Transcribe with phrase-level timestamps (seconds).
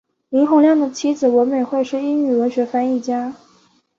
[0.29, 3.35] 林洪亮的妻子文美惠是英语文学翻译家。